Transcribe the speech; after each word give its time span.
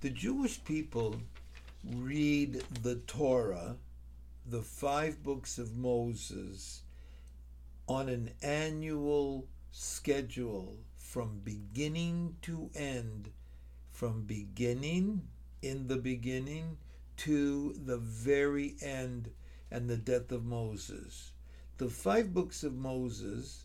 The 0.00 0.08
Jewish 0.08 0.64
people 0.64 1.20
read 1.84 2.64
the 2.82 2.96
Torah, 3.06 3.76
the 4.46 4.62
five 4.62 5.22
books 5.22 5.58
of 5.58 5.76
Moses, 5.76 6.84
on 7.86 8.08
an 8.08 8.30
annual 8.40 9.46
schedule 9.70 10.78
from 10.96 11.40
beginning 11.44 12.36
to 12.40 12.70
end, 12.74 13.30
from 13.92 14.22
beginning 14.22 15.28
in 15.60 15.86
the 15.86 15.98
beginning 15.98 16.78
to 17.18 17.74
the 17.84 17.98
very 17.98 18.76
end 18.80 19.30
and 19.70 19.90
the 19.90 19.98
death 19.98 20.32
of 20.32 20.46
Moses. 20.46 21.32
The 21.76 21.90
five 21.90 22.32
books 22.32 22.62
of 22.64 22.74
Moses, 22.74 23.64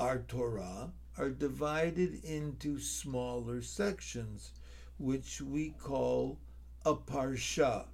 our 0.00 0.18
Torah, 0.26 0.90
are 1.16 1.30
divided 1.30 2.24
into 2.24 2.80
smaller 2.80 3.62
sections, 3.62 4.50
which 4.98 5.40
we 5.40 5.70
call 5.70 6.38
a 6.84 6.94
parsha. 6.94 7.86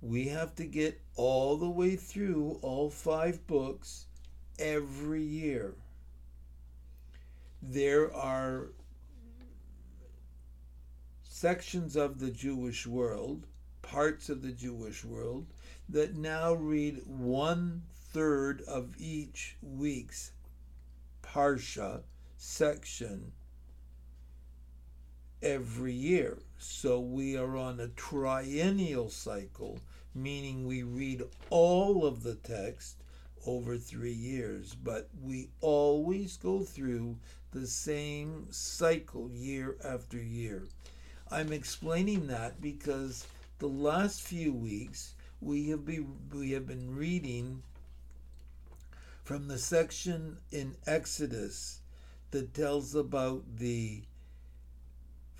We 0.00 0.28
have 0.28 0.54
to 0.56 0.64
get 0.64 1.00
all 1.16 1.56
the 1.56 1.70
way 1.70 1.96
through 1.96 2.58
all 2.62 2.90
five 2.90 3.46
books 3.46 4.06
every 4.58 5.22
year. 5.22 5.74
There 7.60 8.12
are 8.14 8.72
sections 11.22 11.96
of 11.96 12.18
the 12.18 12.30
Jewish 12.30 12.86
world, 12.86 13.46
parts 13.80 14.28
of 14.28 14.42
the 14.42 14.52
Jewish 14.52 15.04
world, 15.04 15.46
that 15.88 16.16
now 16.16 16.52
read 16.52 17.02
one 17.06 17.82
third 18.12 18.62
of 18.62 18.94
each 18.98 19.56
week's 19.62 20.32
parsha 21.22 22.02
section 22.36 23.32
every 25.42 25.92
year. 25.92 26.38
So 26.58 27.00
we 27.00 27.36
are 27.36 27.56
on 27.56 27.80
a 27.80 27.88
triennial 27.88 29.10
cycle, 29.10 29.80
meaning 30.14 30.66
we 30.66 30.82
read 30.82 31.22
all 31.50 32.06
of 32.06 32.22
the 32.22 32.36
text 32.36 32.96
over 33.46 33.76
three 33.76 34.12
years, 34.12 34.74
but 34.74 35.08
we 35.20 35.48
always 35.60 36.36
go 36.36 36.60
through 36.60 37.16
the 37.50 37.66
same 37.66 38.46
cycle 38.50 39.30
year 39.30 39.76
after 39.84 40.16
year. 40.16 40.68
I'm 41.30 41.52
explaining 41.52 42.28
that 42.28 42.60
because 42.60 43.26
the 43.58 43.68
last 43.68 44.22
few 44.22 44.52
weeks 44.52 45.14
we 45.40 45.70
have 45.70 45.84
been 45.84 46.06
we 46.32 46.52
have 46.52 46.66
been 46.66 46.94
reading 46.94 47.62
from 49.24 49.48
the 49.48 49.58
section 49.58 50.38
in 50.50 50.76
Exodus 50.86 51.80
that 52.30 52.54
tells 52.54 52.94
about 52.94 53.42
the 53.58 54.02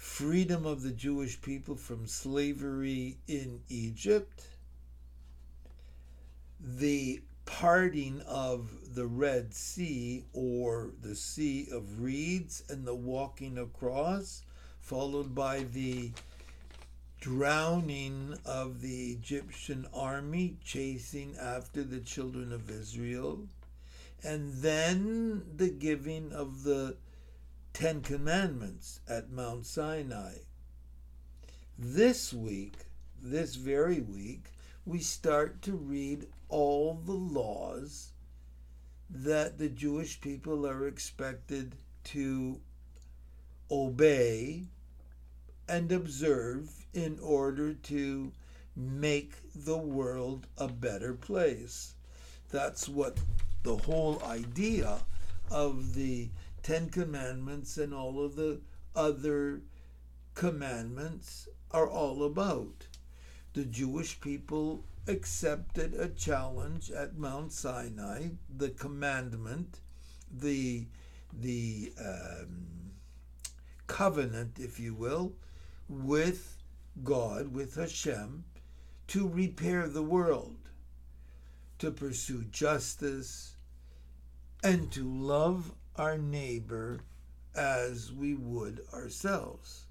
freedom 0.02 0.66
of 0.66 0.82
the 0.82 0.90
Jewish 0.90 1.40
people 1.40 1.76
from 1.76 2.08
slavery 2.08 3.18
in 3.28 3.60
Egypt, 3.68 4.48
the 6.60 7.22
parting 7.44 8.20
of 8.22 8.94
the 8.96 9.06
Red 9.06 9.54
Sea 9.54 10.24
or 10.32 10.90
the 11.00 11.14
Sea 11.14 11.68
of 11.70 12.00
Reeds 12.00 12.64
and 12.68 12.84
the 12.84 12.96
walking 12.96 13.56
across 13.56 14.42
followed 14.80 15.36
by 15.36 15.60
the 15.60 16.10
drowning 17.20 18.36
of 18.44 18.80
the 18.80 19.12
Egyptian 19.12 19.86
army 19.94 20.56
chasing 20.64 21.36
after 21.40 21.84
the 21.84 22.00
children 22.00 22.52
of 22.52 22.68
Israel, 22.68 23.46
and 24.24 24.52
then 24.54 25.44
the 25.56 25.70
giving 25.70 26.32
of 26.32 26.64
the 26.64 26.96
Ten 27.72 28.02
Commandments 28.02 29.00
at 29.08 29.30
Mount 29.30 29.64
Sinai. 29.64 30.34
This 31.78 32.32
week, 32.32 32.74
this 33.20 33.54
very 33.54 34.00
week, 34.00 34.52
we 34.84 34.98
start 34.98 35.62
to 35.62 35.72
read 35.72 36.26
all 36.50 37.00
the 37.04 37.12
laws 37.12 38.12
that 39.08 39.58
the 39.58 39.70
Jewish 39.70 40.20
people 40.20 40.66
are 40.66 40.86
expected 40.86 41.74
to 42.04 42.60
obey 43.70 44.64
and 45.66 45.90
observe 45.90 46.68
in 46.92 47.18
order 47.22 47.72
to 47.72 48.32
make 48.76 49.32
the 49.54 49.78
world 49.78 50.46
a 50.58 50.68
better 50.68 51.14
place. 51.14 51.94
That's 52.50 52.86
what 52.86 53.16
the 53.62 53.76
whole 53.76 54.22
idea 54.24 54.98
of 55.50 55.94
the 55.94 56.28
Ten 56.62 56.90
Commandments 56.90 57.76
and 57.76 57.92
all 57.92 58.24
of 58.24 58.36
the 58.36 58.60
other 58.94 59.62
commandments 60.34 61.48
are 61.70 61.88
all 61.88 62.24
about. 62.24 62.86
The 63.54 63.64
Jewish 63.64 64.20
people 64.20 64.84
accepted 65.06 65.94
a 65.94 66.08
challenge 66.08 66.90
at 66.90 67.18
Mount 67.18 67.52
Sinai, 67.52 68.28
the 68.56 68.70
commandment, 68.70 69.80
the 70.30 70.86
the 71.32 71.92
um, 71.98 72.92
covenant, 73.86 74.58
if 74.58 74.78
you 74.78 74.94
will, 74.94 75.32
with 75.88 76.58
God, 77.02 77.48
with 77.54 77.74
Hashem, 77.74 78.44
to 79.08 79.28
repair 79.28 79.88
the 79.88 80.02
world, 80.02 80.56
to 81.78 81.90
pursue 81.90 82.44
justice, 82.44 83.56
and 84.62 84.92
to 84.92 85.04
love 85.04 85.72
our 85.96 86.18
neighbor 86.18 87.00
as 87.54 88.12
we 88.12 88.34
would 88.34 88.84
ourselves. 88.92 89.86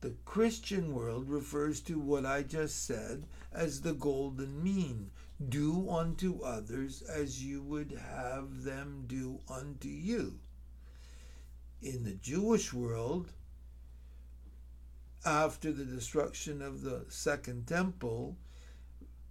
The 0.00 0.14
Christian 0.24 0.94
world 0.94 1.28
refers 1.28 1.80
to 1.82 1.98
what 1.98 2.26
I 2.26 2.42
just 2.42 2.84
said 2.84 3.24
as 3.52 3.80
the 3.80 3.94
golden 3.94 4.62
mean 4.62 5.10
do 5.48 5.88
unto 5.88 6.42
others 6.42 7.02
as 7.02 7.44
you 7.44 7.62
would 7.62 7.92
have 7.92 8.64
them 8.64 9.04
do 9.06 9.40
unto 9.48 9.88
you 9.88 10.38
in 11.82 12.04
the 12.04 12.14
Jewish 12.14 12.72
world, 12.72 13.32
after 15.24 15.72
the 15.72 15.84
destruction 15.84 16.62
of 16.62 16.82
the 16.82 17.04
Second 17.08 17.66
Temple, 17.66 18.36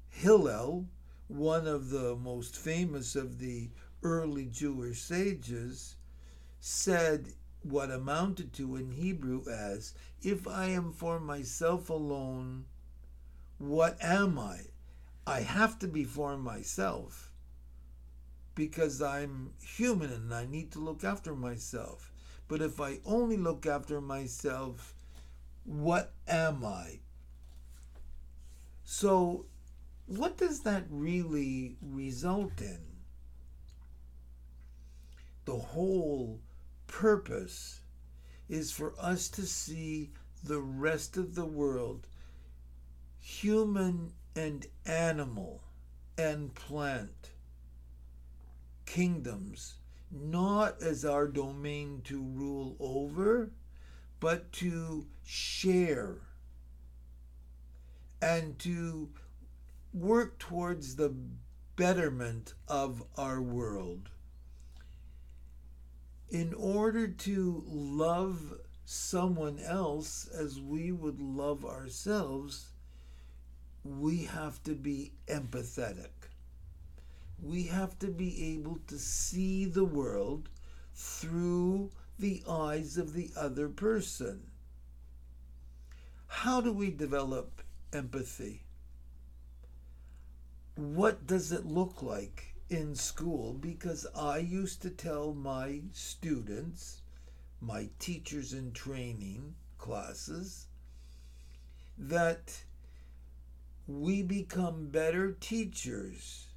Hillel, 0.10 0.86
one 1.28 1.66
of 1.66 1.90
the 1.90 2.16
most 2.18 2.58
famous 2.58 3.16
of 3.16 3.40
the 3.40 3.70
early 4.04 4.46
Jewish 4.46 5.02
sages, 5.02 5.96
said 6.60 7.34
what 7.64 7.92
amounted 7.92 8.54
to 8.54 8.76
in 8.76 8.92
Hebrew 8.92 9.44
as, 9.50 9.94
If 10.22 10.48
I 10.48 10.66
am 10.68 10.92
for 10.92 11.20
myself 11.20 11.90
alone, 11.90 12.66
what 13.58 13.98
am 14.02 14.40
I? 14.40 14.62
I 15.28 15.42
have 15.42 15.78
to 15.80 15.88
be 15.88 16.04
for 16.04 16.38
myself 16.38 17.32
because 18.56 19.02
I'm 19.02 19.54
human 19.62 20.12
and 20.12 20.34
I 20.34 20.46
need 20.46 20.72
to 20.74 20.80
look 20.80 21.04
after 21.04 21.36
myself. 21.36 22.12
But 22.48 22.62
if 22.62 22.82
I 22.82 23.00
only 23.06 23.38
look 23.38 23.66
after 23.66 24.02
myself, 24.02 24.94
what 25.64 26.14
am 26.28 26.66
I? 26.66 27.00
So, 28.84 29.46
what 30.06 30.38
does 30.38 30.62
that 30.62 30.84
really 30.90 31.78
result 31.82 32.60
in? 32.60 32.91
The 35.52 35.58
whole 35.58 36.40
purpose 36.88 37.82
is 38.48 38.72
for 38.72 38.94
us 38.98 39.28
to 39.32 39.46
see 39.46 40.14
the 40.42 40.62
rest 40.62 41.18
of 41.18 41.36
the 41.36 41.46
world, 41.46 42.08
human 43.20 44.14
and 44.34 44.66
animal 44.86 45.62
and 46.18 46.56
plant, 46.56 47.32
kingdoms, 48.86 49.74
not 50.10 50.82
as 50.82 51.04
our 51.04 51.28
domain 51.28 52.02
to 52.06 52.24
rule 52.24 52.78
over, 52.80 53.52
but 54.22 54.54
to 54.54 55.06
share 55.26 56.20
and 58.22 58.58
to 58.60 59.10
work 59.94 60.40
towards 60.40 60.96
the 60.96 61.14
betterment 61.76 62.54
of 62.70 63.04
our 63.18 63.42
world. 63.42 64.12
In 66.32 66.54
order 66.54 67.08
to 67.08 67.64
love 67.68 68.60
someone 68.86 69.60
else 69.60 70.28
as 70.28 70.60
we 70.60 70.92
would 70.92 71.22
love 71.22 71.64
ourselves, 71.64 72.70
we 73.84 74.24
have 74.24 74.64
to 74.64 74.74
be 74.74 75.12
empathetic 75.28 76.32
we 77.42 77.64
have 77.64 77.98
to 78.00 78.08
be 78.08 78.56
able 78.56 78.80
to 78.88 79.00
see 79.00 79.66
the 79.66 79.84
world 79.84 80.50
through 80.94 81.90
the 82.20 82.44
eyes 82.48 82.98
of 82.98 83.14
the 83.14 83.32
other 83.36 83.68
person. 83.68 84.44
How 86.28 86.62
do 86.62 86.72
we 86.72 86.92
develop 86.92 87.64
empathy? 87.92 88.64
What 90.76 91.26
does 91.26 91.52
it 91.52 91.66
look 91.66 92.04
like 92.04 92.51
in 92.72 92.96
school? 92.96 93.54
Because 93.54 94.08
I 94.16 94.38
used 94.38 94.82
to 94.84 94.90
tell 94.90 95.34
my 95.34 95.82
students, 95.92 97.02
my 97.60 97.90
teachers 98.00 98.54
in 98.54 98.72
training, 98.72 99.56
classes 99.78 100.68
that 101.98 102.64
we 103.88 104.24
become 104.24 104.88
better 104.88 105.34
teachers 105.34 106.48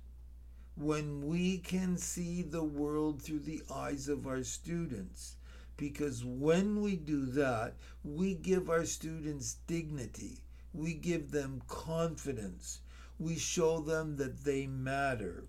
when 0.76 1.26
we 1.26 1.58
can 1.58 1.96
see 1.96 2.42
the 2.42 2.62
world 2.62 3.20
through 3.20 3.40
the 3.40 3.62
eyes 3.72 4.08
of 4.08 4.26
our 4.26 4.44
students. 4.44 5.36
Because 5.76 6.24
when 6.24 6.80
we 6.80 6.94
do 6.94 7.26
that, 7.26 7.74
we 8.04 8.34
give 8.34 8.70
our 8.70 8.84
students 8.84 9.56
dignity, 9.66 10.38
we 10.72 10.94
give 10.94 11.32
them 11.32 11.62
confidence, 11.66 12.80
we 13.18 13.36
show 13.36 13.80
them 13.80 14.16
that 14.16 14.44
they 14.44 14.68
matter. 14.68 15.44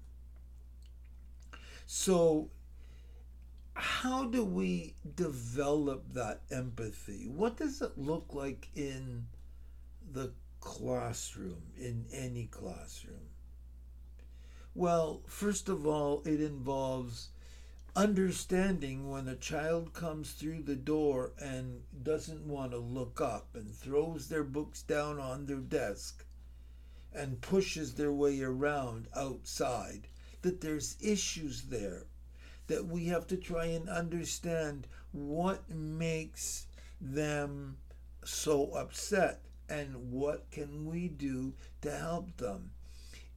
So, 1.86 2.50
how 3.74 4.26
do 4.26 4.44
we 4.44 4.96
develop 5.16 6.14
that 6.14 6.42
empathy? 6.50 7.28
What 7.28 7.58
does 7.58 7.82
it 7.82 7.98
look 7.98 8.34
like 8.34 8.70
in 8.76 9.28
the 10.12 10.32
classroom, 10.60 11.62
in 11.78 12.06
any 12.12 12.46
classroom? 12.46 13.30
Well, 14.74 15.22
first 15.28 15.70
of 15.70 15.86
all, 15.86 16.22
it 16.26 16.42
involves 16.42 17.30
understanding 17.96 19.10
when 19.10 19.28
a 19.28 19.36
child 19.36 19.94
comes 19.94 20.31
through 20.31 20.64
the 20.64 20.76
door 20.76 21.31
and 21.40 21.81
doesn't 22.04 22.46
want 22.46 22.72
to 22.72 22.78
look 22.78 23.22
up 23.22 23.48
and 23.54 23.74
throws 23.74 24.28
their 24.28 24.44
books 24.44 24.81
down 24.81 25.18
on 25.18 25.46
their 25.46 25.58
desk 25.58 26.26
and 27.14 27.40
pushes 27.40 27.94
their 27.94 28.12
way 28.12 28.42
around 28.42 29.08
outside, 29.16 30.10
that 30.45 30.62
there's 30.62 30.95
issues 31.01 31.63
there, 31.63 32.06
that 32.68 32.86
we 32.86 33.06
have 33.06 33.27
to 33.27 33.38
try 33.38 33.65
and 33.65 33.89
understand 33.89 34.88
what 35.12 35.69
makes 35.69 36.68
them 37.01 37.77
so 38.24 38.71
upset 38.71 39.42
and 39.69 40.12
what 40.12 40.50
can 40.51 40.86
we 40.86 41.07
do 41.07 41.53
to 41.81 41.92
help 41.92 42.38
them 42.38 42.71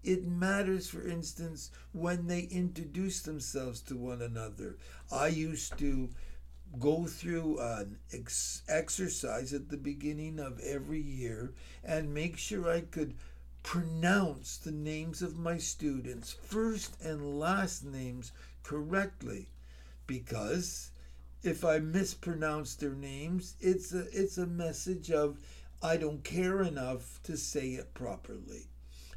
it 0.04 0.26
matters, 0.26 0.88
for 0.88 1.06
instance, 1.06 1.70
when 1.92 2.28
they 2.28 2.42
introduce 2.42 3.20
themselves 3.22 3.80
to 3.82 3.96
one 3.96 4.22
another. 4.22 4.76
I 5.10 5.28
used 5.28 5.76
to 5.78 6.10
go 6.78 7.06
through 7.06 7.58
an 7.60 7.98
ex- 8.12 8.62
exercise 8.68 9.52
at 9.52 9.68
the 9.68 9.76
beginning 9.76 10.38
of 10.38 10.60
every 10.60 11.00
year 11.00 11.52
and 11.82 12.14
make 12.14 12.36
sure 12.36 12.70
I 12.70 12.82
could 12.82 13.14
pronounce 13.62 14.56
the 14.56 14.70
names 14.72 15.22
of 15.22 15.38
my 15.38 15.58
students, 15.58 16.32
first 16.32 17.00
and 17.02 17.38
last 17.38 17.84
names, 17.84 18.32
correctly. 18.62 19.50
Because 20.06 20.90
if 21.42 21.64
I 21.64 21.78
mispronounce 21.78 22.74
their 22.74 22.94
names, 22.94 23.54
it's 23.60 23.92
a, 23.92 24.06
it's 24.12 24.38
a 24.38 24.46
message 24.46 25.10
of 25.10 25.38
I 25.82 25.96
don't 25.96 26.24
care 26.24 26.62
enough 26.62 27.20
to 27.24 27.36
say 27.36 27.70
it 27.70 27.94
properly 27.94 28.68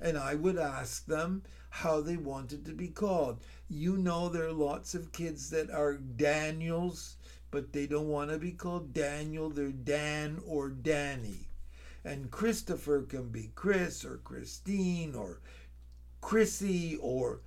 and 0.01 0.17
I 0.17 0.33
would 0.35 0.57
ask 0.57 1.05
them 1.05 1.43
how 1.69 2.01
they 2.01 2.17
wanted 2.17 2.65
to 2.65 2.73
be 2.73 2.88
called. 2.88 3.39
You 3.69 3.97
know, 3.97 4.29
there 4.29 4.47
are 4.47 4.51
lots 4.51 4.95
of 4.95 5.11
kids 5.11 5.51
that 5.51 5.69
are 5.69 5.93
Daniels, 5.93 7.17
but 7.51 7.71
they 7.71 7.85
don't 7.85 8.09
want 8.09 8.31
to 8.31 8.39
be 8.39 8.51
called 8.51 8.93
Daniel, 8.93 9.49
they're 9.49 9.71
Dan 9.71 10.41
or 10.45 10.69
Danny. 10.69 11.47
And 12.03 12.31
Christopher 12.31 13.03
can 13.03 13.30
be 13.30 13.51
Chris 13.56 14.03
or 14.03 14.18
Christine 14.18 15.15
or 15.15 15.42
Chrissy 16.19 16.98
or 16.98 17.42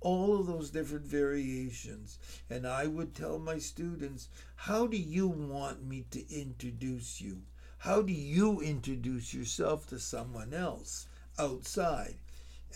all 0.00 0.40
of 0.40 0.46
those 0.46 0.70
different 0.70 1.06
variations. 1.06 2.18
And 2.48 2.66
I 2.66 2.86
would 2.86 3.14
tell 3.14 3.38
my 3.38 3.58
students, 3.58 4.28
How 4.54 4.86
do 4.86 4.96
you 4.96 5.28
want 5.28 5.84
me 5.84 6.06
to 6.10 6.32
introduce 6.32 7.20
you? 7.20 7.42
How 7.78 8.02
do 8.02 8.12
you 8.12 8.60
introduce 8.60 9.34
yourself 9.34 9.86
to 9.88 9.98
someone 9.98 10.54
else? 10.54 11.06
outside. 11.40 12.16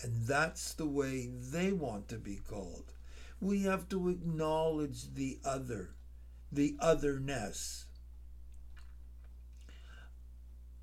And 0.01 0.25
that's 0.25 0.73
the 0.73 0.87
way 0.87 1.27
they 1.27 1.71
want 1.71 2.07
to 2.09 2.17
be 2.17 2.37
called. 2.37 2.91
We 3.39 3.63
have 3.63 3.87
to 3.89 4.09
acknowledge 4.09 5.13
the 5.13 5.39
other, 5.45 5.91
the 6.51 6.75
otherness. 6.79 7.84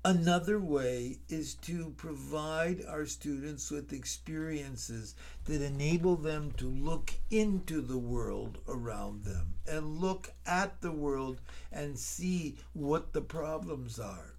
Another 0.05 0.59
way 0.59 1.19
is 1.29 1.55
to 1.55 1.91
provide 1.91 2.83
our 2.85 3.05
students 3.05 3.71
with 3.71 3.93
experiences 3.93 5.15
that 5.45 5.61
enable 5.61 6.17
them 6.17 6.51
to 6.57 6.67
look 6.67 7.13
into 7.29 7.79
the 7.79 7.97
world 7.97 8.57
around 8.67 9.23
them 9.23 9.53
and 9.65 10.01
look 10.01 10.29
at 10.45 10.81
the 10.81 10.91
world 10.91 11.39
and 11.71 11.97
see 11.97 12.57
what 12.73 13.13
the 13.13 13.21
problems 13.21 13.97
are. 13.97 14.33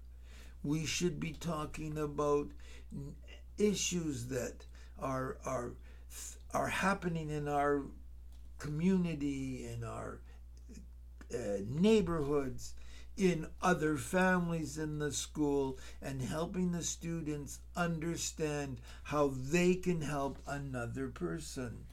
We 0.63 0.85
should 0.85 1.19
be 1.19 1.33
talking 1.33 1.97
about 1.97 2.49
issues 3.57 4.27
that 4.27 4.67
are 4.99 5.37
are 5.45 5.71
are 6.53 6.67
happening 6.67 7.31
in 7.31 7.47
our 7.47 7.81
community, 8.59 9.67
in 9.67 9.83
our 9.83 10.19
uh, 11.33 11.57
neighborhoods, 11.67 12.75
in 13.17 13.47
other 13.61 13.97
families 13.97 14.77
in 14.77 14.99
the 14.99 15.11
school, 15.11 15.79
and 16.01 16.21
helping 16.21 16.71
the 16.71 16.83
students 16.83 17.59
understand 17.75 18.81
how 19.03 19.31
they 19.33 19.75
can 19.75 20.01
help 20.01 20.37
another 20.47 21.07
person. 21.07 21.85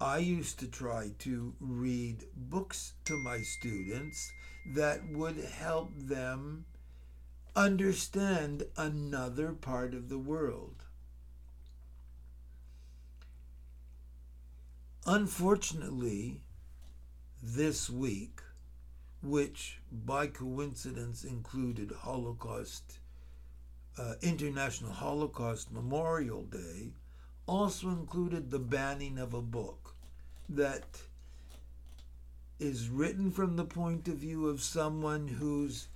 I 0.00 0.18
used 0.18 0.58
to 0.60 0.66
try 0.66 1.12
to 1.20 1.54
read 1.58 2.24
books 2.34 2.92
to 3.06 3.16
my 3.16 3.40
students 3.40 4.30
that 4.74 5.00
would 5.10 5.38
help 5.38 5.90
them 5.96 6.66
understand 7.54 8.64
another 8.76 9.52
part 9.52 9.94
of 9.94 10.10
the 10.10 10.18
world. 10.18 10.84
Unfortunately, 15.06 16.42
this 17.42 17.88
week, 17.88 18.42
which 19.22 19.80
by 19.90 20.26
coincidence 20.26 21.24
included 21.24 21.90
Holocaust, 21.90 22.98
uh, 23.98 24.14
International 24.22 24.92
Holocaust 24.92 25.72
Memorial 25.72 26.44
Day, 26.44 26.92
also 27.46 27.88
included 27.88 28.50
the 28.50 28.58
banning 28.58 29.18
of 29.18 29.34
a 29.34 29.42
book 29.42 29.94
that 30.48 31.00
is 32.58 32.88
written 32.88 33.30
from 33.30 33.56
the 33.56 33.64
point 33.64 34.08
of 34.08 34.16
view 34.16 34.48
of 34.48 34.62
someone 34.62 35.28
whose 35.28 35.88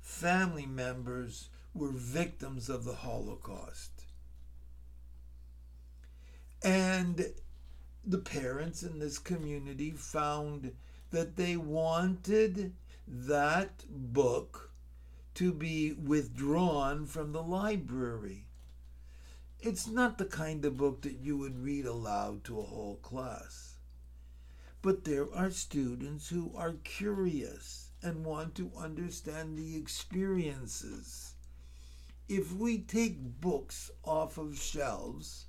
family 0.00 0.66
members 0.66 1.48
were 1.74 1.92
victims 1.92 2.68
of 2.68 2.84
the 2.84 2.94
Holocaust. 2.94 3.90
And 6.62 7.26
the 8.04 8.18
parents 8.18 8.82
in 8.82 8.98
this 8.98 9.18
community 9.18 9.90
found 9.92 10.72
that 11.10 11.36
they 11.36 11.56
wanted 11.56 12.74
that 13.06 13.84
book 13.88 14.72
to 15.34 15.52
be 15.52 15.92
withdrawn 15.92 17.06
from 17.06 17.32
the 17.32 17.42
library. 17.42 18.46
It's 19.60 19.86
not 19.86 20.18
the 20.18 20.24
kind 20.24 20.64
of 20.64 20.76
book 20.76 21.02
that 21.02 21.18
you 21.18 21.36
would 21.38 21.58
read 21.58 21.86
aloud 21.86 22.44
to 22.44 22.58
a 22.58 22.64
whole 22.64 22.96
class. 22.96 23.76
But 24.82 25.04
there 25.04 25.32
are 25.34 25.50
students 25.50 26.28
who 26.28 26.52
are 26.54 26.74
curious 26.84 27.90
and 28.02 28.24
want 28.24 28.54
to 28.56 28.70
understand 28.76 29.58
the 29.58 29.76
experiences. 29.76 31.34
If 32.28 32.52
we 32.52 32.78
take 32.78 33.40
books 33.40 33.90
off 34.04 34.38
of 34.38 34.58
shelves 34.58 35.46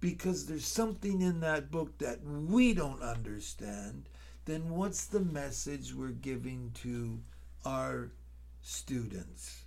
because 0.00 0.46
there's 0.46 0.66
something 0.66 1.20
in 1.20 1.40
that 1.40 1.70
book 1.70 1.98
that 1.98 2.22
we 2.22 2.74
don't 2.74 3.02
understand, 3.02 4.08
then 4.44 4.70
what's 4.70 5.06
the 5.06 5.20
message 5.20 5.94
we're 5.94 6.08
giving 6.08 6.70
to 6.82 7.20
our 7.64 8.10
students? 8.62 9.64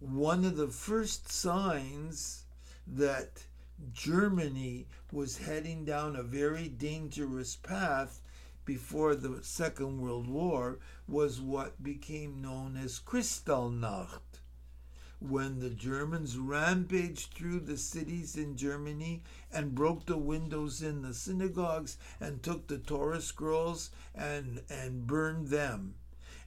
One 0.00 0.44
of 0.44 0.56
the 0.56 0.68
first 0.68 1.30
signs 1.30 2.44
that 2.86 3.44
Germany 3.92 4.86
was 5.12 5.38
heading 5.38 5.84
down 5.84 6.16
a 6.16 6.22
very 6.22 6.68
dangerous 6.68 7.56
path 7.56 8.20
before 8.64 9.14
the 9.14 9.42
Second 9.42 10.00
World 10.00 10.28
War 10.28 10.78
was 11.08 11.40
what 11.40 11.82
became 11.82 12.40
known 12.40 12.76
as 12.76 13.00
Kristallnacht, 13.00 14.41
when 15.22 15.60
the 15.60 15.70
Germans 15.70 16.36
rampaged 16.36 17.34
through 17.34 17.60
the 17.60 17.76
cities 17.76 18.36
in 18.36 18.56
Germany 18.56 19.22
and 19.52 19.74
broke 19.74 20.06
the 20.06 20.18
windows 20.18 20.82
in 20.82 21.02
the 21.02 21.14
synagogues 21.14 21.96
and 22.20 22.42
took 22.42 22.66
the 22.66 22.78
Torah 22.78 23.20
scrolls 23.20 23.90
and, 24.14 24.62
and 24.68 25.06
burned 25.06 25.48
them. 25.48 25.94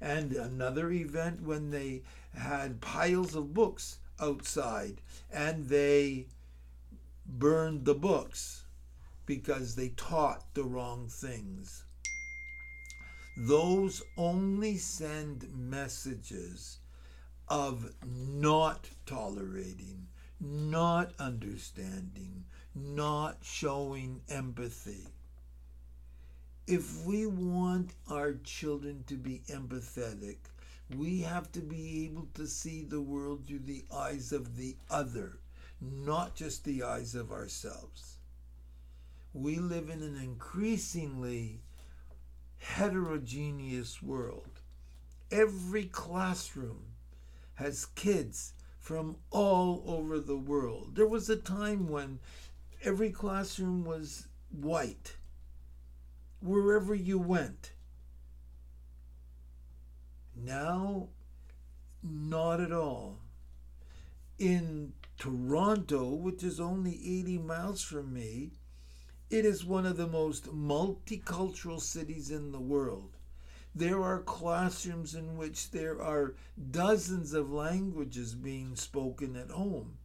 And 0.02 0.34
another 0.34 0.92
event 0.92 1.42
when 1.42 1.72
they 1.72 2.04
had 2.34 2.82
piles 2.82 3.34
of 3.36 3.54
books 3.54 4.00
outside 4.20 5.02
and 5.32 5.68
they 5.70 6.28
burned 7.26 7.86
the 7.86 7.96
books 7.96 8.66
because 9.26 9.76
they 9.76 9.90
taught 9.90 10.54
the 10.54 10.64
wrong 10.64 11.08
things. 11.08 11.84
those 13.38 14.02
only 14.18 14.78
send 14.78 15.50
messages 15.54 16.80
of 17.48 17.94
not 18.06 18.90
tolerating, 19.06 20.08
not 20.40 21.14
understanding, 21.20 22.46
not 22.74 23.38
showing 23.42 24.22
empathy. 24.30 25.08
If 26.68 27.06
we 27.06 27.28
want 27.28 27.92
our 28.10 28.34
children 28.44 29.04
to 29.08 29.16
be 29.16 29.44
empathetic, 29.50 30.38
we 30.96 31.22
have 31.22 31.52
to 31.52 31.62
be 31.62 32.06
able 32.06 32.28
to 32.34 32.48
see 32.48 32.84
the 32.84 33.02
world 33.02 33.46
through 33.46 33.60
the 33.60 33.86
eyes 33.94 34.32
of 34.32 34.58
the 34.58 34.76
other, 34.90 35.40
not 35.80 36.36
just 36.36 36.64
the 36.64 36.84
eyes 36.84 37.16
of 37.16 37.32
ourselves. 37.32 38.18
We 39.34 39.58
live 39.58 39.90
in 39.90 40.02
an 40.02 40.16
increasingly 40.16 41.62
heterogeneous 42.58 44.02
world. 44.02 44.62
Every 45.30 45.86
classroom 45.86 46.95
has 47.56 47.86
kids 47.86 48.54
from 48.80 49.18
all 49.32 49.84
over 49.88 50.20
the 50.20 50.38
world. 50.38 50.96
There 50.96 51.08
was 51.08 51.30
a 51.30 51.36
time 51.36 51.88
when 51.88 52.20
every 52.84 53.12
classroom 53.12 53.84
was 53.84 54.28
white, 54.52 55.18
wherever 56.40 56.94
you 56.94 57.18
went. 57.18 57.72
Now, 60.36 61.10
not 62.04 62.60
at 62.60 62.72
all. 62.72 63.22
In 64.38 64.94
Toronto, 65.18 66.14
which 66.14 66.44
is 66.44 66.60
only 66.60 66.92
80 66.92 67.38
miles 67.40 67.82
from 67.82 68.14
me, 68.14 68.52
it 69.30 69.46
is 69.46 69.66
one 69.66 69.86
of 69.86 69.98
the 69.98 70.08
most 70.08 70.46
multicultural 70.54 71.82
cities 71.82 72.30
in 72.30 72.52
the 72.52 72.60
world. 72.60 73.15
There 73.76 74.02
are 74.02 74.22
classrooms 74.22 75.14
in 75.14 75.38
which 75.38 75.72
there 75.72 76.02
are 76.02 76.36
dozens 76.72 77.34
of 77.34 77.52
languages 77.52 78.34
being 78.34 78.76
spoken 78.76 79.36
at 79.36 79.52
home. 79.52 79.98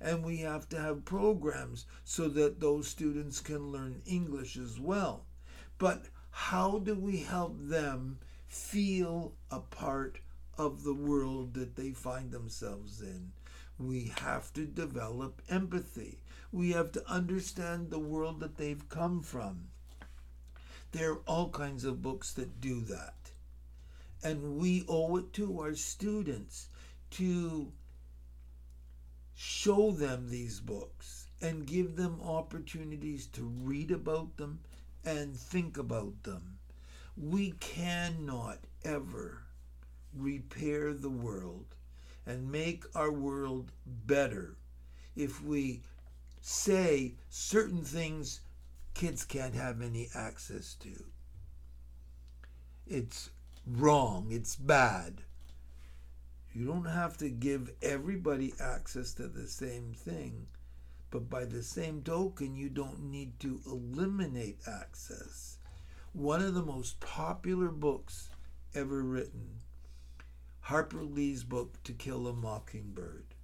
And 0.00 0.24
we 0.24 0.38
have 0.38 0.68
to 0.70 0.80
have 0.80 1.04
programs 1.04 1.86
so 2.04 2.28
that 2.30 2.58
those 2.58 2.88
students 2.88 3.38
can 3.40 3.70
learn 3.70 4.02
English 4.04 4.56
as 4.56 4.80
well. 4.80 5.24
But 5.78 6.06
how 6.30 6.80
do 6.80 6.96
we 6.96 7.18
help 7.18 7.56
them 7.58 8.18
feel 8.52 9.32
a 9.50 9.60
part 9.60 10.18
of 10.58 10.84
the 10.84 10.94
world 10.94 11.54
that 11.54 11.74
they 11.74 11.90
find 11.90 12.30
themselves 12.30 13.00
in. 13.00 13.32
We 13.78 14.12
have 14.18 14.52
to 14.52 14.66
develop 14.66 15.40
empathy. 15.48 16.22
We 16.52 16.72
have 16.72 16.92
to 16.92 17.10
understand 17.10 17.90
the 17.90 17.98
world 17.98 18.40
that 18.40 18.58
they've 18.58 18.88
come 18.90 19.22
from. 19.22 19.68
There 20.92 21.12
are 21.12 21.22
all 21.26 21.48
kinds 21.48 21.84
of 21.84 22.02
books 22.02 22.32
that 22.34 22.60
do 22.60 22.80
that. 22.82 23.30
And 24.22 24.58
we 24.58 24.84
owe 24.88 25.16
it 25.16 25.32
to 25.34 25.60
our 25.60 25.74
students 25.74 26.68
to 27.12 27.72
show 29.34 29.90
them 29.90 30.28
these 30.28 30.60
books 30.60 31.26
and 31.40 31.66
give 31.66 31.96
them 31.96 32.20
opportunities 32.22 33.26
to 33.26 33.42
read 33.42 33.90
about 33.90 34.36
them 34.36 34.60
and 35.04 35.34
think 35.36 35.76
about 35.76 36.22
them. 36.22 36.58
We 37.16 37.52
cannot 37.52 38.58
ever 38.84 39.42
repair 40.14 40.94
the 40.94 41.10
world 41.10 41.74
and 42.26 42.52
make 42.52 42.84
our 42.94 43.10
world 43.10 43.72
better 43.86 44.56
if 45.16 45.42
we 45.42 45.82
say 46.40 47.14
certain 47.28 47.82
things 47.82 48.40
kids 49.02 49.24
can't 49.24 49.56
have 49.56 49.82
any 49.82 50.08
access 50.14 50.74
to. 50.74 50.92
It's 52.86 53.30
wrong, 53.66 54.28
it's 54.30 54.54
bad. 54.54 55.22
You 56.54 56.66
don't 56.68 56.84
have 56.84 57.16
to 57.16 57.28
give 57.28 57.72
everybody 57.82 58.54
access 58.60 59.12
to 59.14 59.26
the 59.26 59.48
same 59.48 59.92
thing, 59.92 60.46
but 61.10 61.28
by 61.28 61.46
the 61.46 61.64
same 61.64 62.02
token, 62.02 62.54
you 62.54 62.68
don't 62.68 63.10
need 63.10 63.40
to 63.40 63.60
eliminate 63.66 64.60
access 64.68 65.58
one 66.12 66.40
of 66.40 66.54
the 66.54 66.62
most 66.62 67.00
popular 67.00 67.70
books 67.70 68.28
ever 68.72 69.02
written 69.02 69.62
Harper 70.60 71.02
Lee's 71.02 71.42
book, 71.42 71.82
To 71.82 71.92
Kill 71.92 72.28
a 72.28 72.32
Mockingbird. 72.32 73.34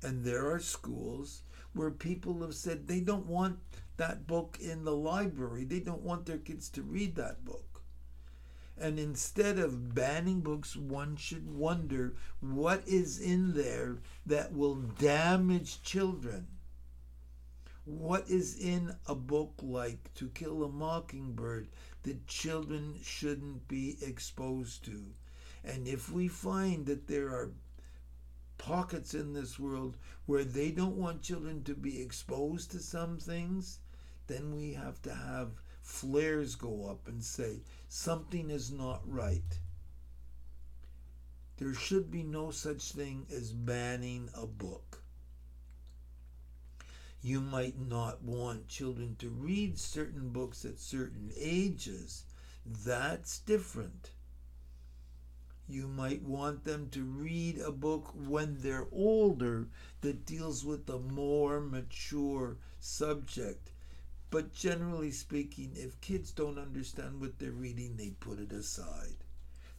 And 0.00 0.24
there 0.24 0.48
are 0.48 0.60
schools 0.60 1.42
where 1.72 1.90
people 1.90 2.42
have 2.42 2.54
said 2.54 2.86
they 2.86 3.00
don't 3.00 3.26
want 3.26 3.58
that 4.00 4.26
book 4.26 4.58
in 4.60 4.84
the 4.84 4.96
library, 4.96 5.64
they 5.64 5.80
don't 5.80 6.02
want 6.02 6.26
their 6.26 6.38
kids 6.38 6.68
to 6.70 6.82
read 6.82 7.14
that 7.16 7.44
book. 7.44 7.82
And 8.76 8.98
instead 8.98 9.58
of 9.58 9.94
banning 9.94 10.40
books, 10.40 10.74
one 10.74 11.16
should 11.16 11.48
wonder 11.48 12.16
what 12.40 12.82
is 12.86 13.20
in 13.20 13.54
there 13.54 13.98
that 14.26 14.52
will 14.52 14.74
damage 14.74 15.82
children 15.82 16.48
what 17.84 18.28
is 18.28 18.56
in 18.56 18.94
a 19.06 19.14
book 19.14 19.54
like 19.62 20.12
To 20.14 20.28
Kill 20.28 20.62
a 20.62 20.68
Mockingbird 20.68 21.68
that 22.02 22.26
children 22.26 23.00
shouldn't 23.02 23.66
be 23.68 23.96
exposed 24.02 24.84
to? 24.84 25.06
And 25.64 25.88
if 25.88 26.10
we 26.12 26.28
find 26.28 26.86
that 26.86 27.08
there 27.08 27.28
are 27.28 27.50
pockets 28.58 29.14
in 29.14 29.32
this 29.32 29.58
world 29.58 29.96
where 30.26 30.44
they 30.44 30.70
don't 30.70 30.96
want 30.96 31.22
children 31.22 31.64
to 31.64 31.74
be 31.74 32.00
exposed 32.00 32.70
to 32.70 32.78
some 32.78 33.18
things, 33.18 33.80
then 34.30 34.54
we 34.54 34.74
have 34.74 35.02
to 35.02 35.12
have 35.12 35.48
flares 35.82 36.54
go 36.54 36.86
up 36.86 37.08
and 37.08 37.22
say 37.24 37.60
something 37.88 38.48
is 38.48 38.70
not 38.70 39.02
right. 39.04 39.58
There 41.56 41.74
should 41.74 42.10
be 42.10 42.22
no 42.22 42.50
such 42.50 42.92
thing 42.92 43.26
as 43.34 43.52
banning 43.52 44.30
a 44.34 44.46
book. 44.46 45.02
You 47.22 47.40
might 47.40 47.78
not 47.78 48.22
want 48.22 48.68
children 48.68 49.16
to 49.18 49.28
read 49.28 49.78
certain 49.78 50.30
books 50.30 50.64
at 50.64 50.78
certain 50.78 51.32
ages. 51.36 52.24
That's 52.64 53.40
different. 53.40 54.12
You 55.68 55.86
might 55.86 56.22
want 56.22 56.64
them 56.64 56.88
to 56.90 57.02
read 57.02 57.58
a 57.58 57.70
book 57.70 58.12
when 58.14 58.56
they're 58.60 58.88
older 58.90 59.68
that 60.00 60.24
deals 60.24 60.64
with 60.64 60.88
a 60.88 60.98
more 60.98 61.60
mature 61.60 62.56
subject. 62.80 63.70
But 64.30 64.54
generally 64.54 65.10
speaking, 65.10 65.72
if 65.74 66.00
kids 66.00 66.30
don't 66.30 66.58
understand 66.58 67.20
what 67.20 67.38
they're 67.38 67.50
reading, 67.50 67.96
they 67.96 68.10
put 68.10 68.38
it 68.38 68.52
aside. 68.52 69.16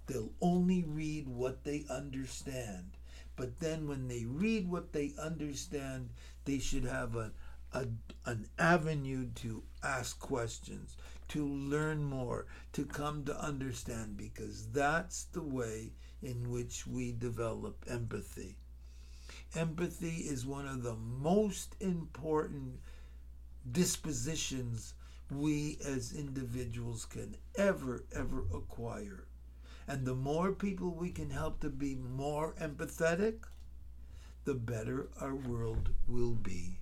They'll 0.07 0.33
only 0.41 0.83
read 0.83 1.27
what 1.27 1.63
they 1.63 1.85
understand. 1.89 2.97
But 3.37 3.59
then 3.59 3.87
when 3.87 4.09
they 4.09 4.25
read 4.25 4.69
what 4.69 4.91
they 4.91 5.13
understand, 5.17 6.09
they 6.43 6.59
should 6.59 6.83
have 6.83 7.15
a, 7.15 7.31
a, 7.71 7.87
an 8.25 8.49
avenue 8.59 9.29
to 9.35 9.63
ask 9.83 10.19
questions, 10.19 10.97
to 11.29 11.47
learn 11.47 12.03
more, 12.03 12.45
to 12.73 12.85
come 12.85 13.23
to 13.23 13.41
understand, 13.41 14.17
because 14.17 14.67
that's 14.67 15.23
the 15.25 15.41
way 15.41 15.93
in 16.21 16.51
which 16.51 16.85
we 16.85 17.13
develop 17.13 17.85
empathy. 17.89 18.57
Empathy 19.55 20.25
is 20.27 20.45
one 20.45 20.67
of 20.67 20.83
the 20.83 20.95
most 20.95 21.75
important 21.79 22.79
dispositions 23.69 24.93
we 25.31 25.77
as 25.85 26.13
individuals 26.13 27.05
can 27.05 27.35
ever, 27.55 28.03
ever 28.13 28.45
acquire. 28.53 29.25
And 29.87 30.05
the 30.05 30.15
more 30.15 30.51
people 30.51 30.93
we 30.93 31.11
can 31.11 31.29
help 31.29 31.59
to 31.61 31.69
be 31.69 31.95
more 31.95 32.53
empathetic, 32.61 33.43
the 34.43 34.55
better 34.55 35.09
our 35.19 35.35
world 35.35 35.89
will 36.07 36.33
be. 36.33 36.80